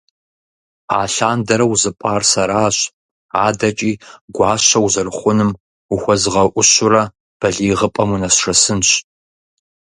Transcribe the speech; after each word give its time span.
Алъандэрэ 1.01 1.65
узыпӀар 1.71 2.21
сэращ, 2.31 2.77
адэкӀи 3.45 3.91
гуащэ 4.35 4.79
узэрыхъуным 4.85 5.51
ухуэзгъэӀущурэ 5.93 7.03
балигъыпӀэм 7.39 8.09
унэсшэсынщ. 8.15 8.89